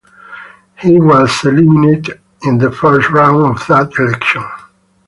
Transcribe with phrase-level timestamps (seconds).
[0.79, 4.43] He was eliminated in the first round of that election.